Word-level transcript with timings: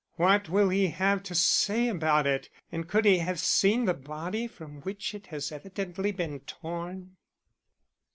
What 0.15 0.49
will 0.49 0.69
he 0.69 0.87
have 0.87 1.21
to 1.21 1.35
say 1.35 1.87
about 1.87 2.25
it? 2.25 2.49
and 2.71 2.87
could 2.87 3.05
he 3.05 3.19
have 3.19 3.39
seen 3.39 3.85
the 3.85 3.93
body 3.93 4.47
from 4.47 4.81
which 4.81 5.13
it 5.13 5.27
has 5.27 5.51
evidently 5.51 6.11
been 6.11 6.39
torn?" 6.39 7.17